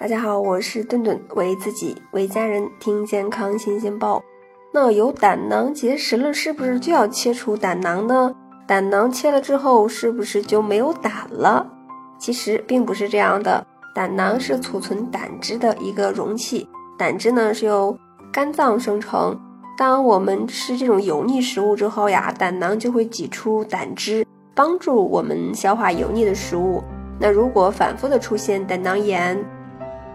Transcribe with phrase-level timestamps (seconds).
[0.00, 4.24] 大家好，我是顿顿，为自己为家人听健康新鲜报。
[4.72, 8.34] 那有胆囊结石了，是不是就要切除胆囊呢？
[8.66, 11.70] 胆囊切了之后，是不是就没有胆了？
[12.18, 13.62] 其实并不是这样的。
[13.94, 17.94] 胆囊是储存胆汁的一个容器，胆汁呢是由
[18.32, 19.38] 肝脏生成。
[19.76, 26.82] 当我们吃这种油腻食物之后呀，胆囊就会挤出胆汁，帮助我们消化油腻的食物。
[27.18, 29.38] 那如果反复的出现胆囊炎，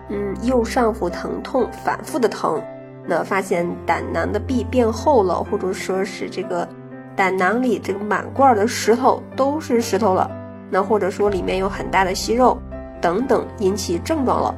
[0.09, 2.61] 嗯，右上腹疼痛，反复的疼，
[3.07, 6.67] 那发现胆囊的壁变厚了，或者说是这个
[7.15, 10.29] 胆囊里这个满罐的石头都是石头了，
[10.69, 12.57] 那或者说里面有很大的息肉
[13.01, 14.55] 等等引起症状了，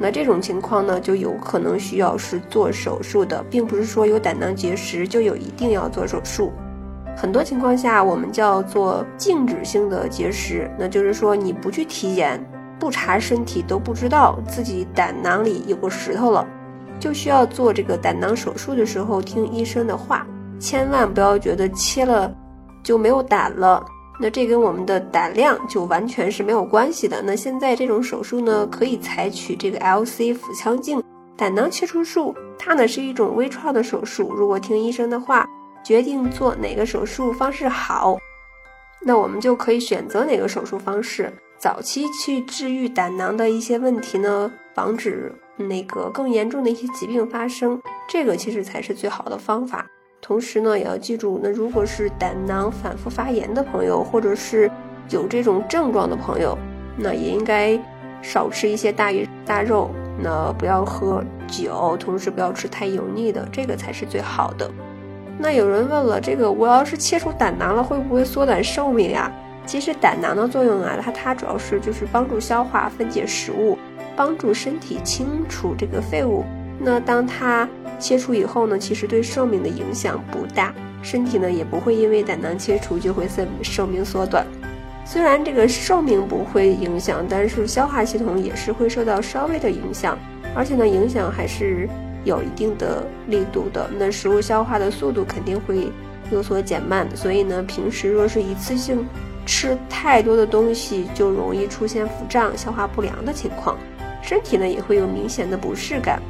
[0.00, 6.52] 那这种情况呢就有可能需要是做手术的，并不是说有胆囊结石就有一定要做手术，
[7.16, 12.44] 很多情况下我们叫做静止性的结石，那就是说你不去体检。
[12.78, 16.46] 不查身体都不知道自己胆囊里有个石头了，
[17.00, 20.26] 就需要做这个胆囊手术的时候听医生的话，
[20.58, 22.32] 千万不要觉得切了
[22.82, 23.84] 就没有胆了，
[24.20, 27.22] 那这跟我们的胆量就完全是没有关系的。
[27.22, 31.02] 那现在这种手术呢，可以采取这个 LC 腹腔镜
[31.36, 34.32] 胆囊切除术，它呢是一种微创的手术。
[34.34, 35.46] 如果听医生的话，
[35.84, 38.16] 决定做哪个手术方式好，
[39.00, 41.32] 那我们就可以选择哪个手术方式。
[41.56, 49.84] 早期去治愈胆囊的一些问题呢，防止那个更严重的一些疾病发生，这个其实才是最好的方法。
[50.20, 54.70] 同时呢，也要记住，那如果是胆囊反复发炎的朋友，或者是
[55.10, 56.56] 有这种症状的朋友，
[56.96, 57.76] 那也应该
[58.22, 64.70] 少吃一些大鱼大肉，那不要喝酒，同时不要吃太油腻的，这个才是最好的。
[65.38, 69.30] 那有人问了，这个我要是切除胆囊了，会不会缩短寿命呀？
[69.64, 73.78] 其实胆囊的作用啊，它它主要是就是帮助消化分解食物，
[74.16, 76.44] 帮助身体清除这个废物。
[76.80, 77.68] 那当它
[77.98, 84.44] 切除以后呢，其实对寿命的影响不大，身体呢也不会因为胆囊切除就会寿寿命缩短。
[85.04, 90.18] 虽然这个寿命不会影响，但是消化系统也是会受到稍微的影响，
[90.54, 91.88] 而且呢影响还是
[92.24, 93.88] 有一定的力度的。
[93.98, 95.90] 那食物消化的速度肯定会
[96.30, 99.06] 有所减慢，所以呢平时若是一次性。
[99.50, 103.78] 吃太多的东西就容易出现腹胀、消化不良的情况，
[104.20, 106.20] 身体呢也会有明显的不适感。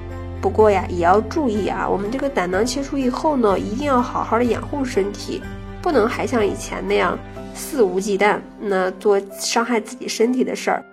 [0.41, 5.43] 不过呀，也要注意啊，我们这个胆囊切除以后呢，一定要好好的养护身体，
[5.83, 7.19] 不能还像以前那样
[7.55, 10.85] 肆无忌惮，那做伤害自己身体的事儿。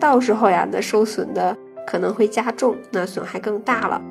[0.00, 4.02] 到时候呀，那受损的可能会加重，那损害更大了。